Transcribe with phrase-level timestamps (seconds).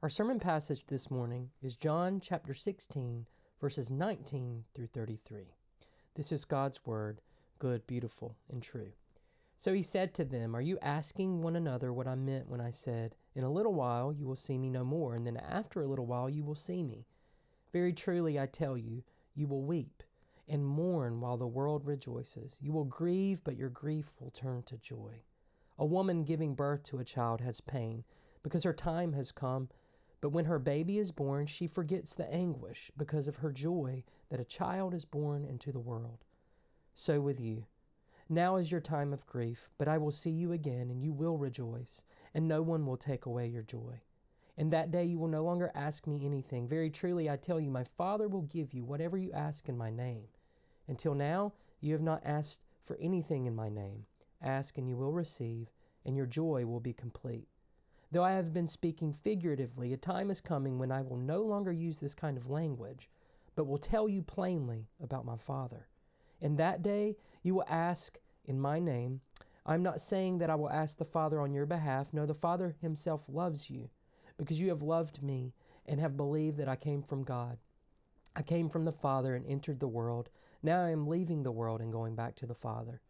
[0.00, 3.26] Our sermon passage this morning is John chapter 16,
[3.60, 5.56] verses 19 through 33.
[6.14, 7.20] This is God's word,
[7.58, 8.92] good, beautiful, and true.
[9.56, 12.70] So he said to them, Are you asking one another what I meant when I
[12.70, 15.88] said, In a little while you will see me no more, and then after a
[15.88, 17.08] little while you will see me?
[17.72, 19.02] Very truly I tell you,
[19.34, 20.04] you will weep
[20.48, 22.56] and mourn while the world rejoices.
[22.60, 25.24] You will grieve, but your grief will turn to joy.
[25.76, 28.04] A woman giving birth to a child has pain
[28.44, 29.68] because her time has come
[30.20, 34.40] but when her baby is born, she forgets the anguish because of her joy that
[34.40, 36.24] a child is born into the world.
[36.94, 37.66] So with you.
[38.28, 41.38] Now is your time of grief, but I will see you again, and you will
[41.38, 42.04] rejoice,
[42.34, 44.02] and no one will take away your joy.
[44.56, 46.68] In that day you will no longer ask me anything.
[46.68, 49.90] Very truly I tell you, my Father will give you whatever you ask in my
[49.90, 50.26] name.
[50.88, 54.06] Until now you have not asked for anything in my name.
[54.42, 55.70] Ask, and you will receive,
[56.04, 57.48] and your joy will be complete.
[58.10, 61.72] Though I have been speaking figuratively, a time is coming when I will no longer
[61.72, 63.10] use this kind of language,
[63.54, 65.88] but will tell you plainly about my Father.
[66.40, 69.20] In that day you will ask in my name.
[69.66, 72.14] I'm not saying that I will ask the Father on your behalf.
[72.14, 73.90] No, the Father himself loves you,
[74.38, 75.52] because you have loved me
[75.86, 77.58] and have believed that I came from God.
[78.34, 80.30] I came from the Father and entered the world.
[80.62, 83.02] Now I am leaving the world and going back to the Father.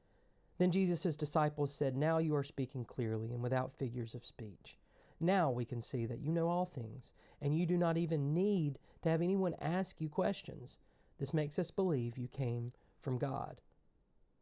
[0.59, 4.77] Then Jesus' disciples said, Now you are speaking clearly and without figures of speech.
[5.21, 8.79] Now we can see that you know all things, and you do not even need
[9.03, 10.79] to have anyone ask you questions.
[11.19, 13.61] This makes us believe you came from God.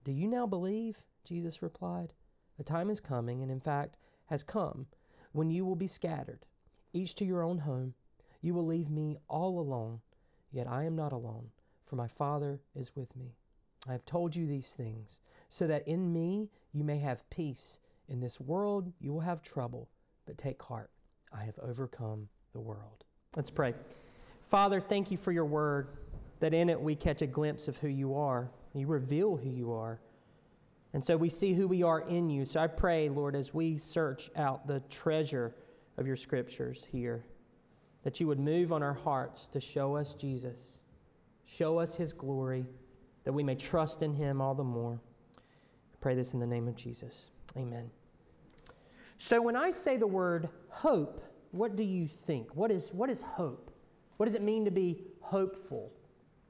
[0.04, 1.00] Do you now believe?
[1.24, 2.12] Jesus replied.
[2.58, 3.96] A time is coming, and in fact
[4.26, 4.86] has come,
[5.32, 6.46] when you will be scattered,
[6.92, 7.94] each to your own home.
[8.40, 10.00] You will leave me all alone,
[10.50, 11.50] yet I am not alone,
[11.82, 13.36] for my Father is with me.
[13.88, 17.80] I have told you these things, so that in me you may have peace.
[18.08, 19.88] In this world you will have trouble
[20.26, 20.90] but take heart.
[21.32, 23.04] I have overcome the world.
[23.34, 23.74] Let's pray.
[24.42, 25.88] Father, thank you for your word,
[26.40, 28.50] that in it we catch a glimpse of who you are.
[28.74, 30.00] You reveal who you are.
[30.92, 32.44] And so we see who we are in you.
[32.44, 35.54] So I pray, Lord, as we search out the treasure
[35.96, 37.26] of your scriptures here,
[38.02, 40.78] that you would move on our hearts to show us Jesus,
[41.44, 42.66] show us his glory,
[43.24, 45.00] that we may trust in him all the more.
[45.36, 47.30] I pray this in the name of Jesus.
[47.56, 47.90] Amen.
[49.18, 52.54] So when I say the word hope, what do you think?
[52.54, 53.70] What is, what is hope?
[54.16, 55.92] What does it mean to be hopeful?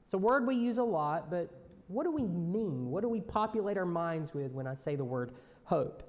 [0.03, 1.49] It's a word we use a lot, but
[1.87, 2.91] what do we mean?
[2.91, 5.31] What do we populate our minds with when I say the word
[5.65, 6.03] hope?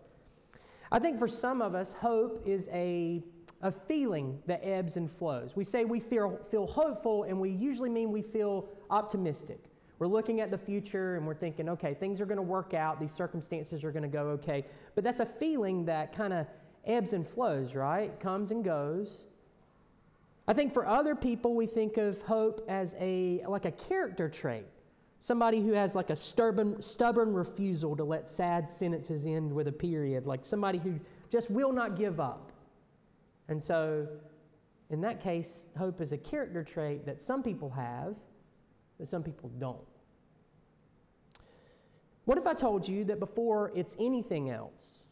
[0.91, 3.23] I think for some of us, hope is a,
[3.63, 5.55] a feeling that ebbs and flows.
[5.55, 9.59] We say we feel, feel hopeful, and we usually mean we feel optimistic.
[9.99, 13.01] We're looking at the future and we're thinking, okay, things are going to work out,
[13.01, 14.65] these circumstances are going to go okay.
[14.95, 16.47] But that's a feeling that kind of
[16.87, 18.19] ebbs and flows, right?
[18.21, 19.25] Comes and goes.
[20.47, 24.65] I think for other people, we think of hope as a like a character trait.
[25.19, 29.73] Somebody who has like a stubborn, stubborn refusal to let sad sentences end with a
[29.73, 31.01] period, like somebody who
[31.31, 32.53] just will not give up.
[33.49, 34.07] And so,
[34.91, 38.17] in that case, hope is a character trait that some people have
[38.99, 39.87] but some people don't.
[42.25, 45.05] What if I told you that before it's anything else,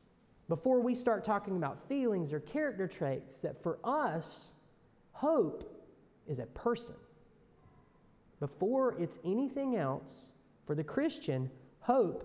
[0.48, 4.50] before we start talking about feelings or character traits, that for us,
[5.12, 5.64] hope
[6.26, 6.96] is a person?
[8.38, 10.26] Before it's anything else,
[10.66, 12.24] for the Christian, hope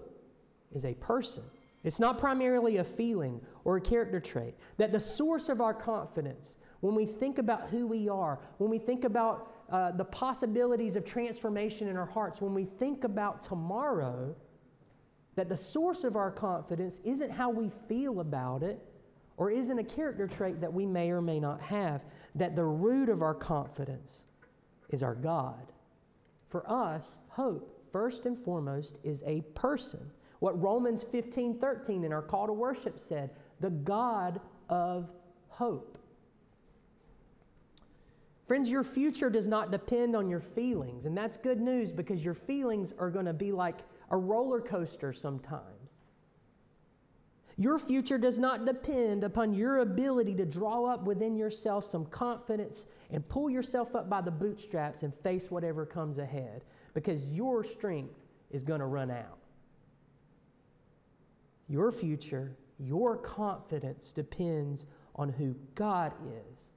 [0.72, 1.44] is a person.
[1.84, 4.56] It's not primarily a feeling or a character trait.
[4.78, 8.80] That the source of our confidence, when we think about who we are, when we
[8.80, 14.36] think about uh, the possibilities of transformation in our hearts, when we think about tomorrow,
[15.36, 18.80] that the source of our confidence isn't how we feel about it
[19.38, 22.04] or isn't a character trait that we may or may not have,
[22.36, 24.26] that the root of our confidence
[24.90, 25.72] is our God.
[26.48, 30.12] For us, hope, first and foremost, is a person.
[30.40, 35.14] What Romans 15 13 in our call to worship said, the God of
[35.50, 35.91] hope.
[38.52, 42.34] Friends, your future does not depend on your feelings, and that's good news because your
[42.34, 43.78] feelings are going to be like
[44.10, 46.02] a roller coaster sometimes.
[47.56, 52.88] Your future does not depend upon your ability to draw up within yourself some confidence
[53.10, 58.26] and pull yourself up by the bootstraps and face whatever comes ahead because your strength
[58.50, 59.40] is going to run out.
[61.70, 66.12] Your future, your confidence depends on who God
[66.50, 66.72] is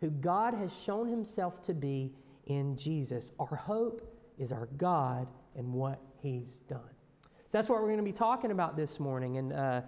[0.00, 2.12] who God has shown himself to be
[2.46, 3.32] in Jesus.
[3.38, 4.02] Our hope
[4.38, 6.94] is our God and what he's done.
[7.46, 9.36] So that's what we're going to be talking about this morning.
[9.36, 9.82] And uh, uh,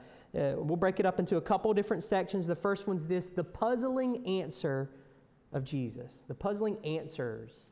[0.56, 2.46] we'll break it up into a couple different sections.
[2.46, 4.90] The first one's this the puzzling answer
[5.52, 7.70] of Jesus, the puzzling answers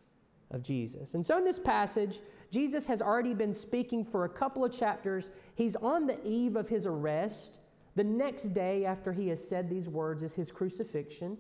[0.51, 1.15] of Jesus.
[1.15, 2.21] And so in this passage,
[2.51, 5.31] Jesus has already been speaking for a couple of chapters.
[5.55, 7.59] He's on the eve of his arrest.
[7.95, 11.39] The next day after he has said these words is his crucifixion.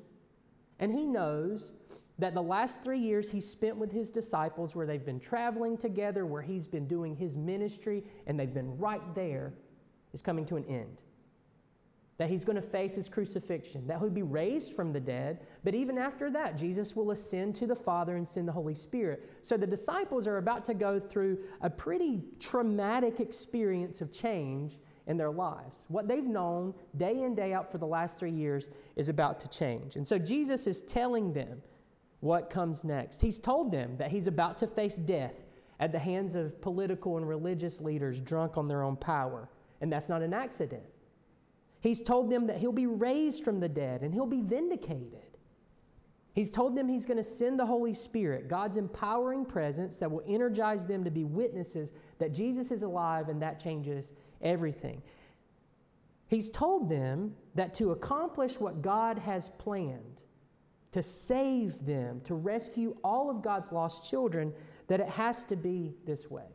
[0.80, 1.72] And he knows
[2.18, 6.26] that the last three years he spent with his disciples, where they've been traveling together,
[6.26, 9.54] where he's been doing his ministry, and they've been right there,
[10.12, 11.02] is coming to an end
[12.20, 15.40] that he's going to face his crucifixion, that he'll be raised from the dead.
[15.64, 19.22] But even after that, Jesus will ascend to the Father and send the Holy Spirit.
[19.40, 24.74] So the disciples are about to go through a pretty traumatic experience of change
[25.06, 25.86] in their lives.
[25.88, 29.48] What they've known day in, day out for the last three years is about to
[29.48, 29.96] change.
[29.96, 31.62] And so Jesus is telling them
[32.20, 33.20] what comes next.
[33.20, 35.44] He's told them that he's about to face death
[35.78, 39.48] at the hands of political and religious leaders drunk on their own power.
[39.80, 40.84] And that's not an accident.
[41.80, 45.30] He's told them that he'll be raised from the dead and he'll be vindicated.
[46.34, 50.22] He's told them he's going to send the Holy Spirit, God's empowering presence that will
[50.28, 55.02] energize them to be witnesses that Jesus is alive and that changes everything.
[56.28, 60.22] He's told them that to accomplish what God has planned,
[60.92, 64.52] to save them, to rescue all of God's lost children,
[64.88, 66.46] that it has to be this way.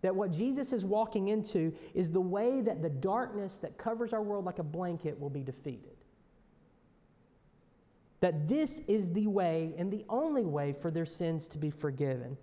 [0.00, 4.22] That what Jesus is walking into is the way that the darkness that covers our
[4.22, 5.96] world like a blanket will be defeated.
[8.20, 12.38] That this is the way and the only way for their sins to be forgiven.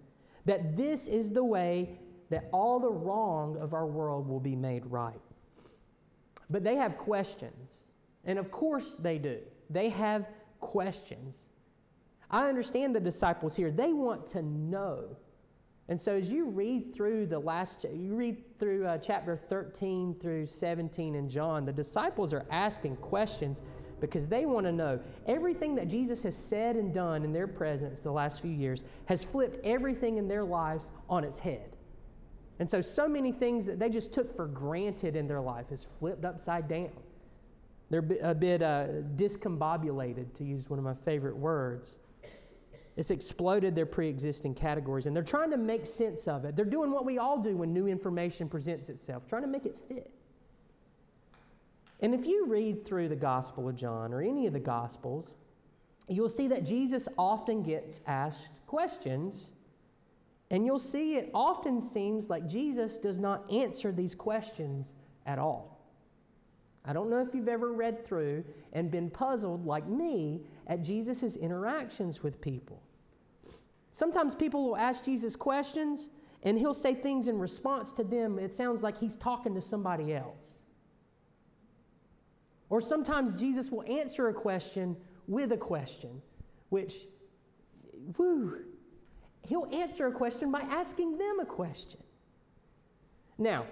[0.46, 2.00] That this is the way
[2.32, 5.22] that all the wrong of our world will be made right.
[6.50, 7.86] But they have questions.
[8.26, 9.40] And of course they do.
[9.70, 10.28] They have
[10.60, 11.50] questions.
[12.30, 13.72] I understand the disciples here.
[13.72, 15.18] They want to know
[15.92, 20.46] and so as you read through the last, you read through uh, chapter 13 through
[20.46, 23.62] 17 in John, the disciples are asking questions
[24.00, 28.02] because they want to know everything that Jesus has said and done in their presence
[28.02, 31.71] the last few years has flipped everything in their lives on its head.
[32.60, 35.84] And so, so many things that they just took for granted in their life is
[35.84, 36.92] flipped upside down.
[37.90, 42.00] They're a bit uh, discombobulated, to use one of my favorite words.
[42.96, 46.56] It's exploded their pre existing categories and they're trying to make sense of it.
[46.56, 49.76] They're doing what we all do when new information presents itself, trying to make it
[49.76, 50.12] fit.
[52.02, 55.36] And if you read through the Gospel of John or any of the Gospels,
[56.08, 59.52] you'll see that Jesus often gets asked questions.
[60.52, 64.94] And you'll see it often seems like Jesus does not answer these questions
[65.26, 65.80] at all.
[66.84, 68.44] I don't know if you've ever read through
[68.74, 72.84] and been puzzled, like me, at Jesus' interactions with people.
[73.92, 76.10] Sometimes people will ask Jesus questions
[76.44, 78.38] and he'll say things in response to them.
[78.38, 80.64] It sounds like he's talking to somebody else.
[82.70, 86.22] Or sometimes Jesus will answer a question with a question,
[86.70, 87.06] which,
[88.18, 88.71] whoo,
[89.48, 92.02] he'll answer a question by asking them a question.
[93.38, 93.66] Now,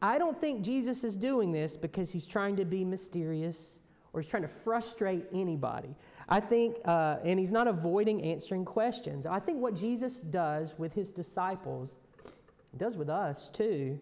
[0.00, 3.80] I don't think Jesus is doing this because he's trying to be mysterious
[4.12, 5.96] or he's trying to frustrate anybody.
[6.28, 9.26] I think, uh, and he's not avoiding answering questions.
[9.26, 11.96] I think what Jesus does with his disciples,
[12.76, 14.00] does with us too,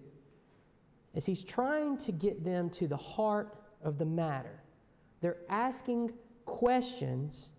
[1.15, 4.63] is he's trying to get them to the heart of the matter.
[5.21, 6.13] They're asking
[6.45, 7.51] questions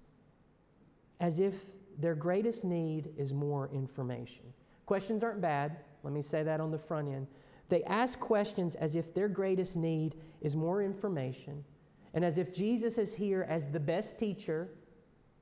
[1.20, 4.54] as if their greatest need is more information.
[4.86, 5.78] Questions aren't bad.
[6.04, 7.28] Let me say that on the front end.
[7.70, 11.66] They ask questions as if their greatest need is more information
[12.14, 14.70] and as if Jesus is here as the best teacher,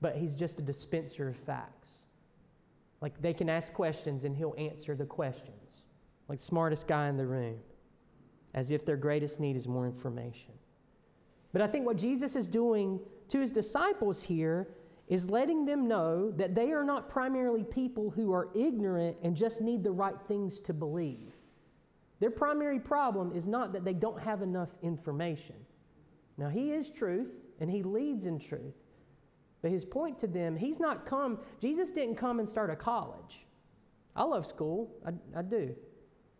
[0.01, 2.03] but he's just a dispenser of facts.
[3.01, 5.83] Like they can ask questions and he'll answer the questions,
[6.27, 7.59] like smartest guy in the room,
[8.53, 10.53] as if their greatest need is more information.
[11.53, 14.67] But I think what Jesus is doing to his disciples here
[15.07, 19.61] is letting them know that they are not primarily people who are ignorant and just
[19.61, 21.35] need the right things to believe.
[22.19, 25.55] Their primary problem is not that they don't have enough information.
[26.37, 28.81] Now, He is truth and He leads in truth.
[29.61, 33.45] But His point to them, He's not come, Jesus didn't come and start a college.
[34.15, 35.75] I love school, I, I do.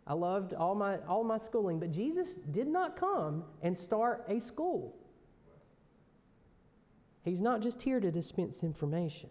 [0.06, 4.38] I loved all my, all my schooling, but Jesus did not come and start a
[4.38, 4.96] school.
[7.26, 9.30] He's not just here to dispense information.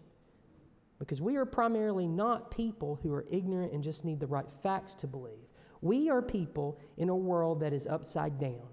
[0.98, 4.94] Because we are primarily not people who are ignorant and just need the right facts
[4.96, 5.50] to believe.
[5.80, 8.68] We are people in a world that is upside down.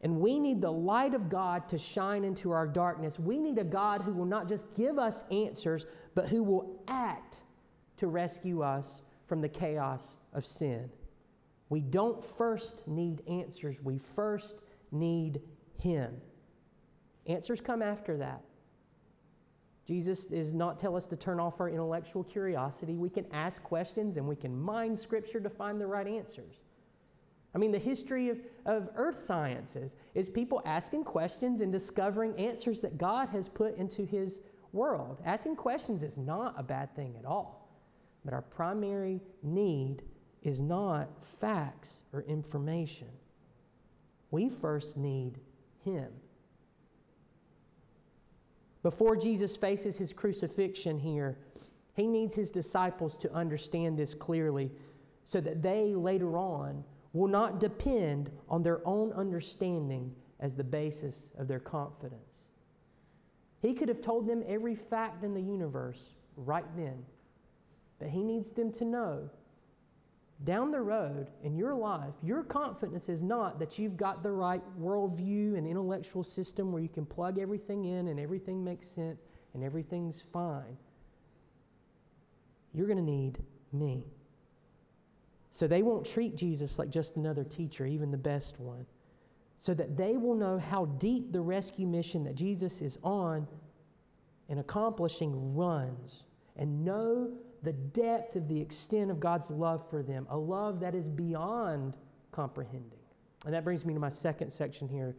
[0.00, 3.18] And we need the light of God to shine into our darkness.
[3.18, 7.42] We need a God who will not just give us answers, but who will act
[7.96, 10.90] to rescue us from the chaos of sin.
[11.68, 15.42] We don't first need answers, we first need
[15.80, 16.20] Him.
[17.26, 18.42] Answers come after that.
[19.88, 22.94] Jesus does not tell us to turn off our intellectual curiosity.
[22.94, 26.60] We can ask questions and we can mine Scripture to find the right answers.
[27.54, 32.82] I mean, the history of, of earth sciences is people asking questions and discovering answers
[32.82, 34.42] that God has put into His
[34.74, 35.22] world.
[35.24, 37.70] Asking questions is not a bad thing at all.
[38.26, 40.02] But our primary need
[40.42, 43.08] is not facts or information.
[44.30, 45.38] We first need
[45.82, 46.12] Him.
[48.82, 51.38] Before Jesus faces his crucifixion here,
[51.94, 54.70] he needs his disciples to understand this clearly
[55.24, 61.30] so that they later on will not depend on their own understanding as the basis
[61.36, 62.48] of their confidence.
[63.60, 67.04] He could have told them every fact in the universe right then,
[67.98, 69.30] but he needs them to know
[70.44, 74.62] down the road in your life, your confidence is not that you've got the right
[74.80, 79.64] worldview and intellectual system where you can plug everything in and everything makes sense and
[79.64, 80.76] everything's fine.
[82.72, 83.38] You're going to need
[83.72, 84.04] me.
[85.50, 88.86] So they won't treat Jesus like just another teacher, even the best one,
[89.56, 93.48] so that they will know how deep the rescue mission that Jesus is on
[94.48, 96.26] and accomplishing runs
[96.56, 100.94] and know the depth of the extent of God's love for them, a love that
[100.94, 101.96] is beyond
[102.30, 103.00] comprehending.
[103.44, 105.16] And that brings me to my second section here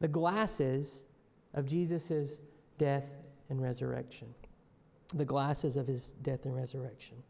[0.00, 1.04] the glasses
[1.54, 2.40] of Jesus'
[2.76, 3.16] death
[3.48, 4.34] and resurrection.
[5.14, 7.22] The glasses of his death and resurrection.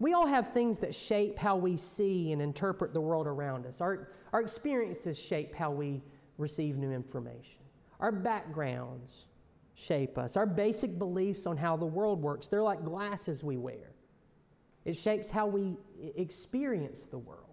[0.00, 3.80] We all have things that shape how we see and interpret the world around us.
[3.80, 6.02] Our, our experiences shape how we
[6.38, 7.60] receive new information.
[8.00, 9.26] Our backgrounds,
[9.80, 10.36] shape us.
[10.36, 13.92] Our basic beliefs on how the world works, they're like glasses we wear.
[14.84, 15.76] It shapes how we
[16.16, 17.46] experience the world.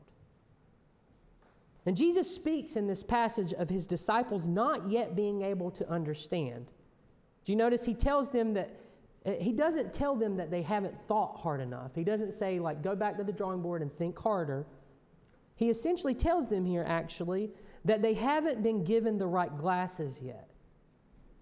[1.85, 6.73] And Jesus speaks in this passage of his disciples not yet being able to understand.
[7.45, 8.71] Do you notice he tells them that
[9.25, 11.95] uh, he doesn't tell them that they haven't thought hard enough.
[11.95, 14.65] He doesn't say, like, go back to the drawing board and think harder.
[15.55, 17.51] He essentially tells them here, actually,
[17.83, 20.49] that they haven't been given the right glasses yet.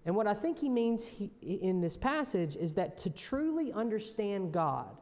[0.06, 4.52] And what I think he means he, in this passage is that to truly understand
[4.52, 4.96] God,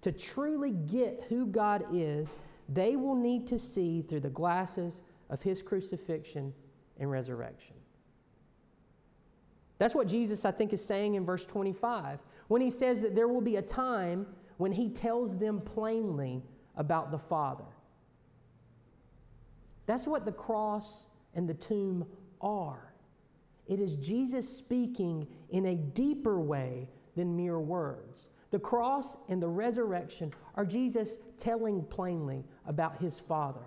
[0.00, 5.42] to truly get who God is, they will need to see through the glasses of
[5.42, 6.54] his crucifixion
[6.98, 7.76] and resurrection.
[9.76, 13.28] That's what Jesus, I think, is saying in verse 25 when he says that there
[13.28, 16.42] will be a time when he tells them plainly
[16.76, 17.64] about the Father.
[19.86, 22.06] That's what the cross and the tomb
[22.40, 22.91] are.
[23.66, 28.28] It is Jesus speaking in a deeper way than mere words.
[28.50, 33.66] The cross and the resurrection are Jesus telling plainly about his Father.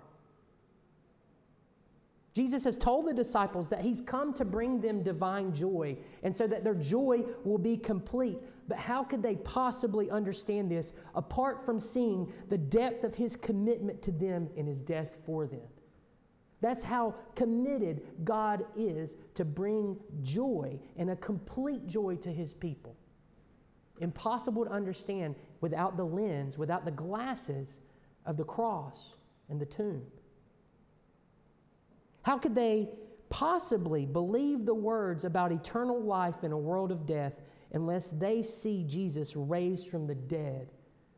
[2.36, 6.46] Jesus has told the disciples that he's come to bring them divine joy and so
[6.46, 8.36] that their joy will be complete.
[8.68, 14.02] But how could they possibly understand this apart from seeing the depth of his commitment
[14.02, 15.66] to them in his death for them?
[16.66, 22.96] That's how committed God is to bring joy and a complete joy to his people.
[24.00, 27.78] Impossible to understand without the lens, without the glasses
[28.24, 29.14] of the cross
[29.48, 30.02] and the tomb.
[32.24, 32.88] How could they
[33.28, 37.42] possibly believe the words about eternal life in a world of death
[37.74, 40.72] unless they see Jesus raised from the dead,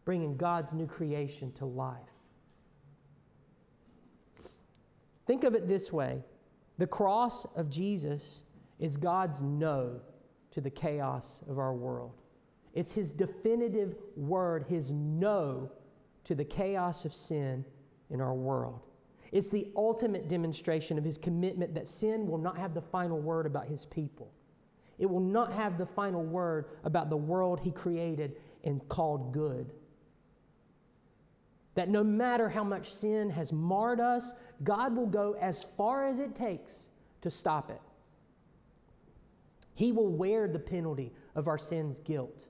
[0.04, 2.17] bringing God's new creation to life?
[5.28, 6.24] Think of it this way
[6.78, 8.42] the cross of Jesus
[8.80, 10.00] is God's no
[10.50, 12.14] to the chaos of our world.
[12.72, 15.70] It's his definitive word, his no
[16.24, 17.66] to the chaos of sin
[18.08, 18.80] in our world.
[19.30, 23.44] It's the ultimate demonstration of his commitment that sin will not have the final word
[23.44, 24.32] about his people.
[24.98, 29.72] It will not have the final word about the world he created and called good.
[31.78, 36.18] That no matter how much sin has marred us, God will go as far as
[36.18, 37.80] it takes to stop it.
[39.76, 42.48] He will wear the penalty of our sin's guilt.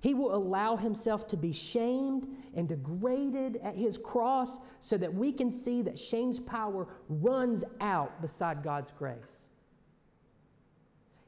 [0.00, 2.26] He will allow himself to be shamed
[2.56, 8.22] and degraded at his cross so that we can see that shame's power runs out
[8.22, 9.50] beside God's grace.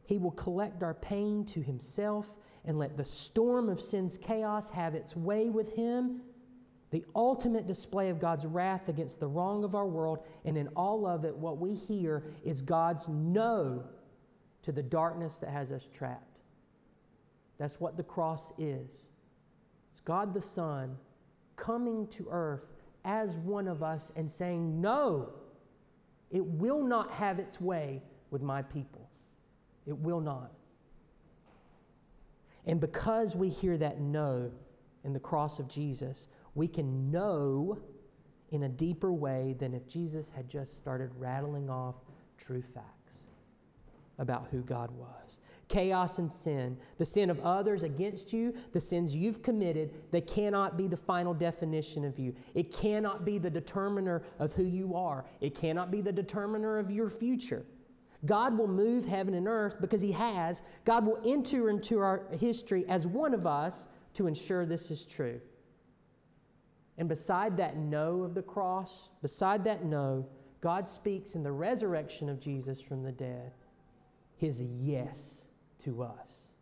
[0.07, 4.95] He will collect our pain to himself and let the storm of sin's chaos have
[4.95, 6.23] its way with him
[6.91, 10.25] the ultimate display of God's wrath against the wrong of our world.
[10.45, 13.85] And in all of it, what we hear is God's no
[14.63, 16.41] to the darkness that has us trapped.
[17.59, 19.07] That's what the cross is.
[19.91, 20.97] It's God the Son
[21.57, 22.75] coming to earth
[23.05, 25.33] as one of us and saying, No,
[26.31, 29.09] it will not have its way with my people.
[29.87, 30.53] It will not.
[32.67, 34.51] And because we hear that no
[35.05, 37.79] in the cross of Jesus, we can know
[38.51, 42.05] in a deeper way than if Jesus had just started rattling off
[42.39, 43.27] true facts
[44.19, 45.37] about who God was.
[45.69, 50.79] Chaos and sin, the sin of others against you, the sins you've committed, they cannot
[50.79, 52.35] be the final definition of you.
[52.55, 55.27] It cannot be the determiner of who you are.
[55.41, 57.67] It cannot be the determiner of your future.
[58.25, 60.63] God will move heaven and earth because He has.
[60.85, 65.41] God will enter into our history as one of us to ensure this is true.
[66.99, 70.27] And beside that no of the cross, beside that no,
[70.61, 73.53] God speaks in the resurrection of Jesus from the dead
[74.39, 75.49] his yes
[75.79, 76.53] to us.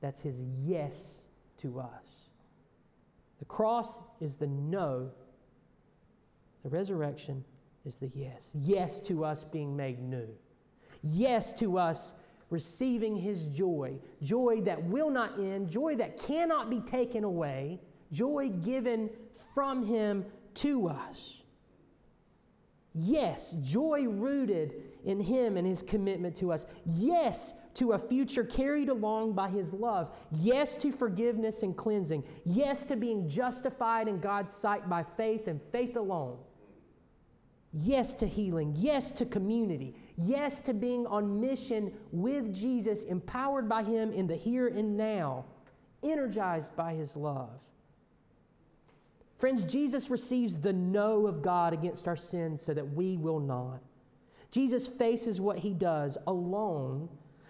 [0.00, 1.26] That's his yes
[1.58, 2.28] to us.
[3.38, 5.10] The cross is the no,
[6.62, 7.44] the resurrection
[7.84, 8.54] is the yes.
[8.58, 10.28] Yes to us being made new.
[11.02, 12.14] Yes to us
[12.50, 13.98] receiving his joy.
[14.22, 17.80] Joy that will not end, joy that cannot be taken away
[18.12, 19.10] joy given
[19.54, 21.42] from Him to us.
[22.98, 24.72] Yes, joy rooted
[25.04, 26.66] in Him and His commitment to us.
[26.86, 30.16] Yes, to a future carried along by His love.
[30.32, 32.24] Yes, to forgiveness and cleansing.
[32.46, 36.38] Yes, to being justified in God's sight by faith and faith alone.
[37.70, 38.72] Yes, to healing.
[38.74, 39.94] Yes, to community.
[40.16, 45.44] Yes, to being on mission with Jesus, empowered by Him in the here and now,
[46.02, 47.62] energized by His love.
[49.38, 53.82] Friends, Jesus receives the no of God against our sins so that we will not.
[54.50, 57.08] Jesus faces what he does alone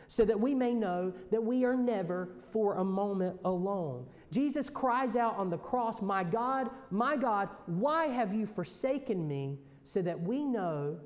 [0.08, 4.06] so that we may know that we are never for a moment alone.
[4.30, 9.58] Jesus cries out on the cross, My God, my God, why have you forsaken me?
[9.84, 10.98] So that we know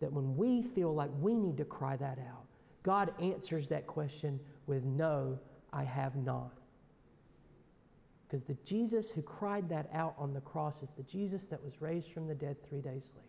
[0.00, 2.46] that when we feel like we need to cry that out,
[2.82, 5.40] God answers that question with, No,
[5.72, 6.57] I have not.
[8.28, 11.80] Because the Jesus who cried that out on the cross is the Jesus that was
[11.80, 13.28] raised from the dead three days later.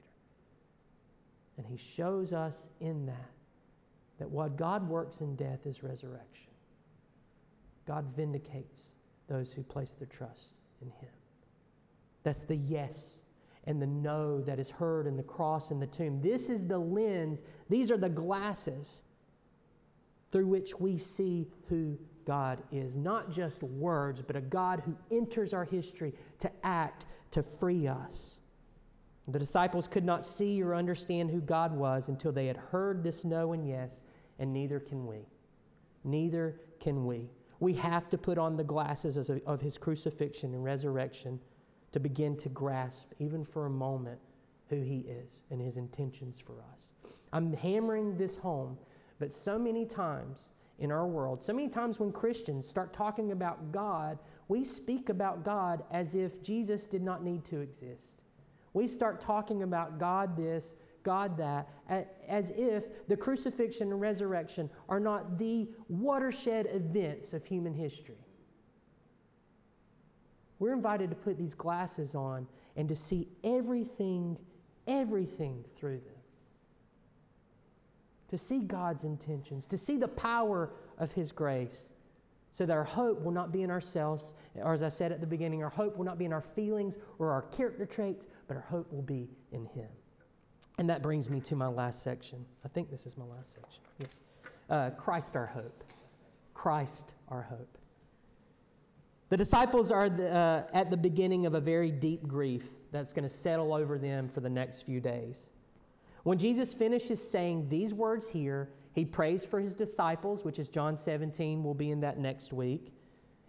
[1.58, 3.32] And he shows us in that
[4.20, 6.52] that what God works in death is resurrection.
[7.86, 8.92] God vindicates
[9.28, 11.14] those who place their trust in him.
[12.24, 13.24] That's the yes
[13.64, 16.22] and the no that is heard in the cross and the tomb.
[16.22, 19.04] This is the lens, these are the glasses
[20.32, 21.98] through which we see who
[22.30, 22.96] God is.
[22.96, 28.40] Not just words, but a God who enters our history to act, to free us.
[29.28, 33.26] The disciples could not see or understand who God was until they had heard this
[33.26, 34.04] no and yes,
[34.38, 35.26] and neither can we.
[36.04, 37.32] Neither can we.
[37.60, 41.40] We have to put on the glasses of his crucifixion and resurrection
[41.94, 44.20] to begin to grasp, even for a moment,
[44.68, 46.94] who he is and his intentions for us.
[47.34, 48.78] I'm hammering this home,
[49.18, 51.44] but so many times in our world.
[51.44, 56.42] So many times when Christians start talking about God, we speak about God as if
[56.42, 58.24] Jesus did not need to exist.
[58.74, 61.68] We start talking about God this, God that,
[62.28, 68.26] as if the crucifixion and resurrection are not the watershed events of human history.
[70.60, 74.38] We're invited to put these glasses on and to see everything,
[74.88, 76.19] everything through them
[78.30, 81.92] to see God's intentions, to see the power of His grace,
[82.52, 85.28] so that our hope will not be in ourselves, or as I said at the
[85.28, 88.64] beginning, our hope will not be in our feelings or our character traits, but our
[88.64, 89.90] hope will be in Him.
[90.78, 92.46] And that brings me to my last section.
[92.64, 93.84] I think this is my last section.
[94.00, 94.24] Yes.
[94.70, 95.84] Uh, Christ our hope.
[96.54, 97.78] Christ our hope.
[99.30, 103.24] The disciples are the, uh, at the beginning of a very deep grief that's going
[103.24, 105.52] to settle over them for the next few days.
[106.24, 110.96] When Jesus finishes saying these words here, he prays for his disciples, which is John
[110.96, 111.64] 17.
[111.64, 112.94] We'll be in that next week.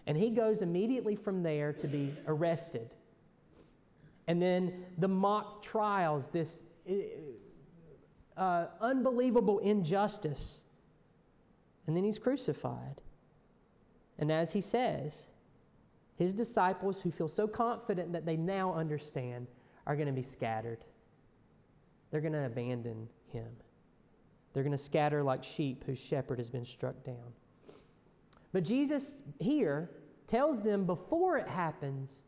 [0.06, 2.94] And he goes immediately from there to be arrested.
[4.28, 6.64] And then the mock trials, this
[8.36, 10.64] uh, unbelievable injustice.
[11.86, 13.00] And then he's crucified.
[14.18, 15.30] And as he says,
[16.16, 19.48] his disciples who feel so confident that they now understand
[19.86, 20.84] are going to be scattered
[22.10, 23.52] they're going to abandon him.
[24.52, 27.34] They're going to scatter like sheep whose shepherd has been struck down.
[28.52, 29.90] But Jesus here
[30.26, 32.24] tells them before it happens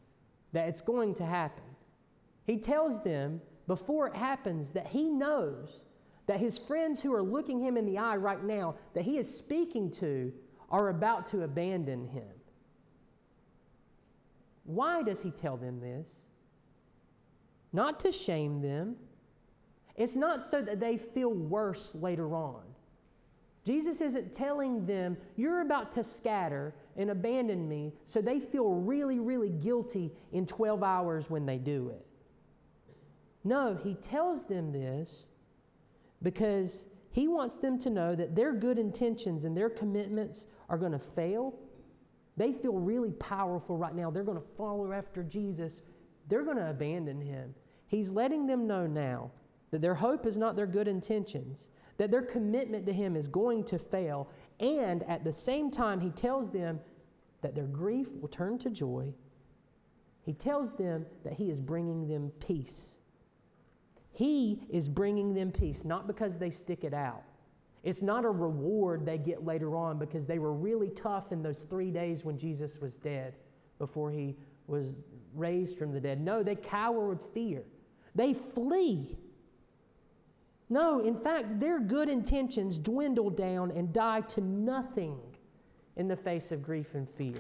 [0.53, 1.64] that it's going to happen.
[2.47, 5.85] He tells them before it happens that he knows
[6.27, 9.33] that his friends who are looking him in the eye right now, that he is
[9.33, 10.33] speaking to,
[10.71, 12.33] are about to abandon him.
[14.64, 16.21] Why does he tell them this?
[17.73, 18.97] Not to shame them,
[19.96, 22.62] it's not so that they feel worse later on.
[23.64, 29.20] Jesus isn't telling them, you're about to scatter and abandon me, so they feel really,
[29.20, 32.07] really guilty in 12 hours when they do it.
[33.44, 35.26] No, he tells them this
[36.22, 40.92] because he wants them to know that their good intentions and their commitments are going
[40.92, 41.55] to fail.
[42.37, 44.11] They feel really powerful right now.
[44.11, 45.83] They're going to follow after Jesus.
[46.28, 47.55] They're going to abandon him.
[47.87, 49.33] He's letting them know now
[49.72, 53.64] that their hope is not their good intentions, that their commitment to Him is going
[53.64, 54.28] to fail.
[54.61, 56.78] And at the same time, He tells them
[57.40, 59.14] that their grief will turn to joy.
[60.24, 62.98] He tells them that He is bringing them peace.
[64.12, 67.24] He is bringing them peace, not because they stick it out.
[67.82, 71.64] It's not a reward they get later on because they were really tough in those
[71.64, 73.35] three days when Jesus was dead
[73.78, 74.37] before he
[74.68, 75.02] was
[75.35, 76.20] raised from the dead.
[76.20, 77.64] No, they cower with fear.
[78.14, 79.16] They flee.
[80.72, 85.20] No, in fact, their good intentions dwindle down and die to nothing
[85.96, 87.35] in the face of grief and fear.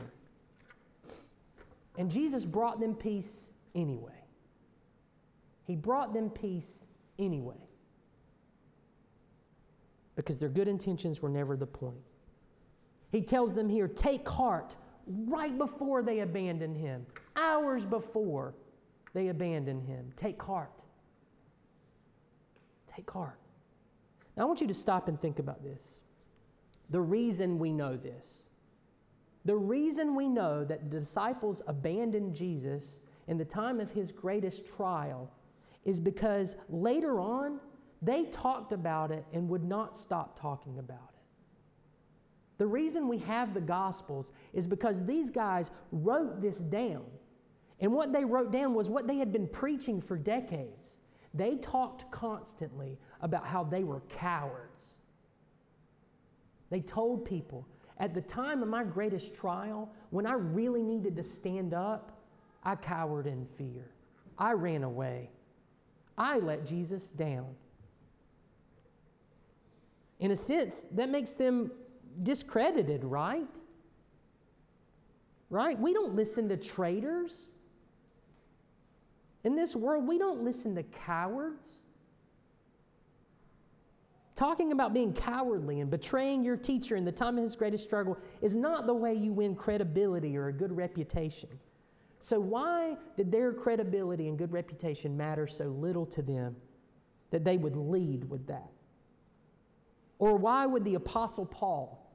[1.96, 4.12] And Jesus brought them peace anyway.
[5.66, 7.56] He brought them peace anyway.
[10.14, 12.04] Because their good intentions were never the point.
[13.10, 17.06] He tells them here take heart right before they abandon him,
[17.40, 18.52] hours before
[19.14, 20.12] they abandon him.
[20.16, 20.84] Take heart.
[22.94, 23.38] Take heart.
[24.36, 26.00] Now, I want you to stop and think about this.
[26.90, 28.48] The reason we know this,
[29.44, 34.66] the reason we know that the disciples abandoned Jesus in the time of his greatest
[34.76, 35.32] trial
[35.84, 37.60] is because later on
[38.00, 41.22] they talked about it and would not stop talking about it.
[42.58, 47.04] The reason we have the Gospels is because these guys wrote this down.
[47.80, 50.96] And what they wrote down was what they had been preaching for decades.
[51.34, 54.96] They talked constantly about how they were cowards.
[56.70, 57.66] They told people,
[57.98, 62.12] at the time of my greatest trial, when I really needed to stand up,
[62.64, 63.90] I cowered in fear.
[64.38, 65.30] I ran away.
[66.16, 67.54] I let Jesus down.
[70.20, 71.70] In a sense, that makes them
[72.22, 73.60] discredited, right?
[75.50, 75.78] Right?
[75.78, 77.51] We don't listen to traitors.
[79.44, 81.80] In this world, we don't listen to cowards.
[84.34, 88.16] Talking about being cowardly and betraying your teacher in the time of his greatest struggle
[88.40, 91.50] is not the way you win credibility or a good reputation.
[92.18, 96.56] So, why did their credibility and good reputation matter so little to them
[97.30, 98.70] that they would lead with that?
[100.20, 102.08] Or why would the Apostle Paul,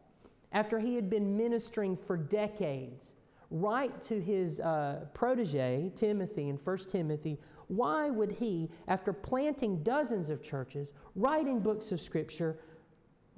[0.54, 3.17] after he had been ministering for decades,
[3.50, 10.30] write to his uh, protege, Timothy, in 1 Timothy, why would he, after planting dozens
[10.30, 12.58] of churches, writing books of Scripture,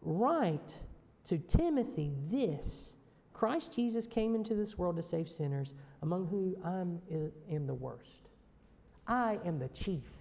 [0.02, 0.84] write
[1.26, 2.96] to Timothy this
[3.34, 6.82] Christ Jesus came into this world to save sinners, among whom I
[7.54, 8.28] am the worst.
[9.08, 10.12] I am the chief.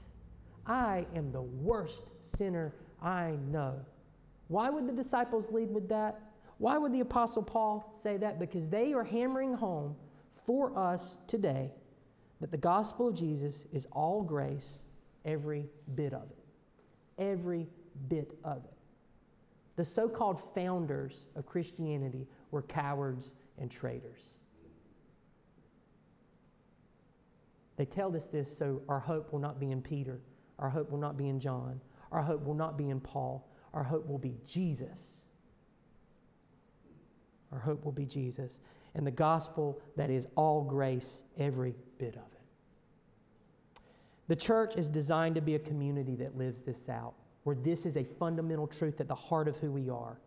[0.65, 3.85] I am the worst sinner I know.
[4.47, 6.21] Why would the disciples lead with that?
[6.59, 8.39] Why would the Apostle Paul say that?
[8.39, 9.97] Because they are hammering home
[10.31, 11.73] for us today
[12.41, 14.85] that the gospel of Jesus is all grace,
[15.25, 16.39] every bit of it.
[17.19, 17.69] Every
[18.09, 18.75] bit of it.
[19.77, 24.39] The so called founders of Christianity were cowards and traitors.
[27.77, 30.21] They tell us this so our hope will not be in Peter,
[30.59, 33.85] our hope will not be in John, our hope will not be in Paul, our
[33.85, 35.23] hope will be Jesus.
[37.53, 38.61] Our hope will be Jesus
[38.95, 43.81] and the gospel that is all grace, every bit of it.
[44.29, 47.97] The church is designed to be a community that lives this out, where this is
[47.97, 50.19] a fundamental truth at the heart of who we are.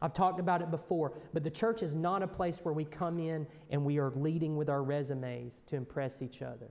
[0.00, 3.18] I've talked about it before, but the church is not a place where we come
[3.18, 6.70] in and we are leading with our resumes to impress each other.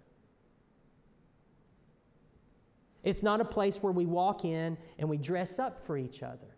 [3.03, 6.54] It's not a place where we walk in and we dress up for each other.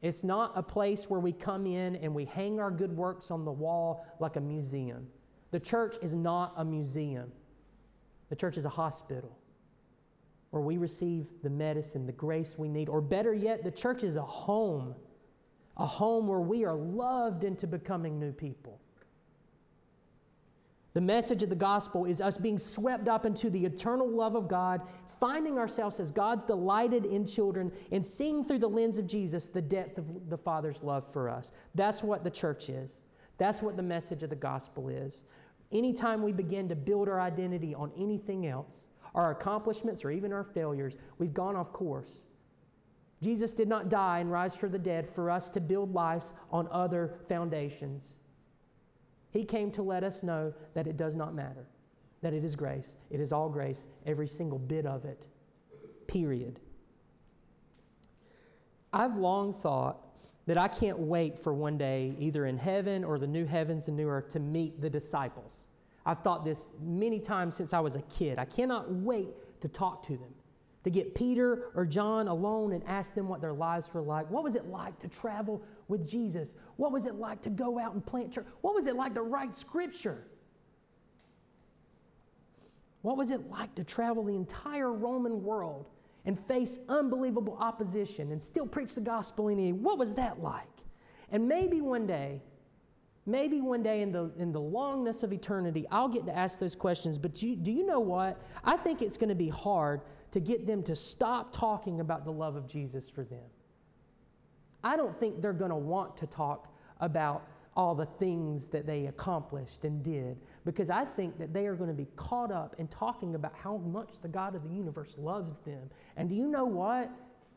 [0.00, 3.44] It's not a place where we come in and we hang our good works on
[3.44, 5.08] the wall like a museum.
[5.50, 7.32] The church is not a museum,
[8.28, 9.38] the church is a hospital
[10.50, 12.88] where we receive the medicine, the grace we need.
[12.88, 14.94] Or better yet, the church is a home,
[15.76, 18.80] a home where we are loved into becoming new people.
[20.94, 24.48] The message of the gospel is us being swept up into the eternal love of
[24.48, 24.80] God,
[25.20, 29.62] finding ourselves as God's delighted in children, and seeing through the lens of Jesus the
[29.62, 31.52] depth of the Father's love for us.
[31.74, 33.02] That's what the church is.
[33.36, 35.24] That's what the message of the gospel is.
[35.70, 40.44] Anytime we begin to build our identity on anything else, our accomplishments or even our
[40.44, 42.24] failures, we've gone off course.
[43.22, 46.68] Jesus did not die and rise from the dead for us to build lives on
[46.70, 48.14] other foundations.
[49.30, 51.66] He came to let us know that it does not matter,
[52.22, 52.96] that it is grace.
[53.10, 55.26] It is all grace, every single bit of it.
[56.06, 56.60] Period.
[58.92, 59.98] I've long thought
[60.46, 63.96] that I can't wait for one day, either in heaven or the new heavens and
[63.96, 65.66] new earth, to meet the disciples.
[66.06, 68.38] I've thought this many times since I was a kid.
[68.38, 69.28] I cannot wait
[69.60, 70.32] to talk to them
[70.88, 74.30] to get Peter or John alone and ask them what their lives were like.
[74.30, 76.54] What was it like to travel with Jesus?
[76.76, 78.46] What was it like to go out and plant church?
[78.62, 80.26] What was it like to write scripture?
[83.02, 85.86] What was it like to travel the entire Roman world
[86.24, 89.78] and face unbelievable opposition and still preach the gospel anyway?
[89.78, 90.66] What was that like?
[91.30, 92.40] And maybe one day,
[93.28, 96.74] maybe one day in the, in the longness of eternity, I'll get to ask those
[96.74, 97.18] questions.
[97.18, 98.40] But you, do you know what?
[98.64, 100.00] I think it's going to be hard
[100.32, 103.50] to get them to stop talking about the love of Jesus for them.
[104.82, 109.06] I don't think they're going to want to talk about all the things that they
[109.06, 112.88] accomplished and did because I think that they are going to be caught up in
[112.88, 115.88] talking about how much the God of the universe loves them.
[116.16, 117.10] And do you know what?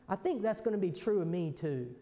[0.08, 1.94] I think that's going to be true of me too.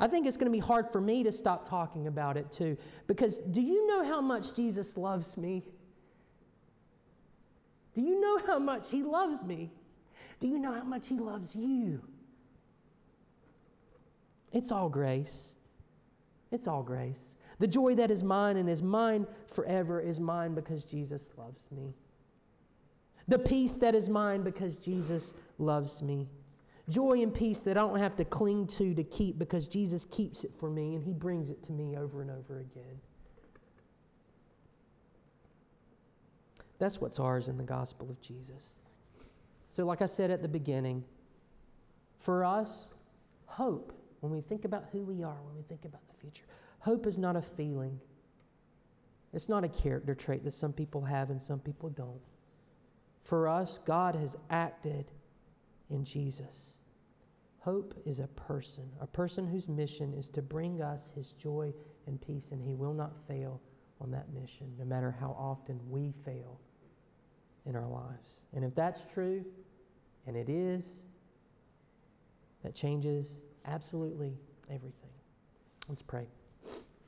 [0.00, 2.76] I think it's going to be hard for me to stop talking about it too
[3.06, 5.62] because do you know how much Jesus loves me?
[7.94, 9.70] Do you know how much He loves me?
[10.40, 12.02] Do you know how much He loves you?
[14.52, 15.56] It's all grace.
[16.50, 17.36] It's all grace.
[17.58, 21.94] The joy that is mine and is mine forever is mine because Jesus loves me.
[23.26, 26.28] The peace that is mine because Jesus loves me.
[26.88, 30.44] Joy and peace that I don't have to cling to to keep because Jesus keeps
[30.44, 33.00] it for me and He brings it to me over and over again.
[36.78, 38.74] That's what's ours in the gospel of Jesus.
[39.70, 41.04] So, like I said at the beginning,
[42.18, 42.86] for us,
[43.46, 46.44] hope, when we think about who we are, when we think about the future,
[46.80, 48.00] hope is not a feeling.
[49.32, 52.20] It's not a character trait that some people have and some people don't.
[53.22, 55.10] For us, God has acted
[55.90, 56.73] in Jesus.
[57.64, 61.72] Hope is a person, a person whose mission is to bring us his joy
[62.06, 63.62] and peace, and he will not fail
[64.02, 66.60] on that mission, no matter how often we fail
[67.64, 68.44] in our lives.
[68.52, 69.46] And if that's true,
[70.26, 71.06] and it is,
[72.62, 74.36] that changes absolutely
[74.70, 75.14] everything.
[75.88, 76.28] Let's pray.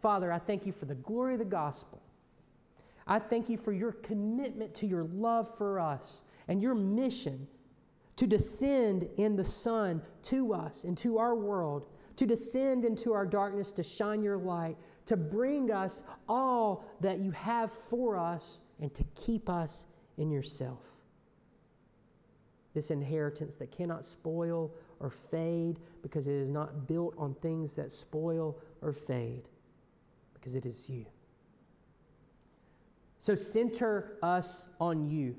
[0.01, 2.01] Father, I thank you for the glory of the gospel.
[3.07, 7.47] I thank you for your commitment to your love for us and your mission
[8.16, 13.26] to descend in the Son to us, and to our world, to descend into our
[13.26, 18.92] darkness, to shine your light, to bring us all that you have for us, and
[18.94, 20.92] to keep us in yourself.
[22.74, 27.90] This inheritance that cannot spoil or fade because it is not built on things that
[27.90, 29.48] spoil or fade,
[30.35, 31.07] because it is you.
[33.18, 35.37] So center us on you.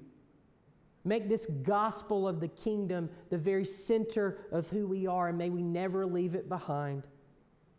[1.07, 5.49] Make this gospel of the kingdom the very center of who we are, and may
[5.49, 7.07] we never leave it behind.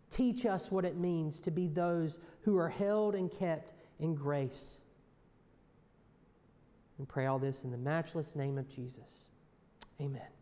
[0.08, 4.80] Teach us what it means to be those who are held and kept in grace.
[6.96, 9.28] And pray all this in the matchless name of Jesus.
[10.00, 10.38] Amen.